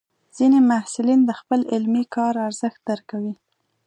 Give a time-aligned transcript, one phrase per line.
[0.35, 3.35] ځینې محصلین د خپل علمي کار ارزښت درکوي.